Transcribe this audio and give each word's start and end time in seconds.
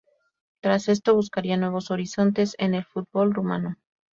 Tras 0.63 0.89
esto, 0.89 1.13
buscaría 1.13 1.57
nuevos 1.57 1.91
horizontes 1.91 2.55
en 2.57 2.73
el 2.73 2.83
fútbol 2.85 3.35
rumano. 3.35 3.77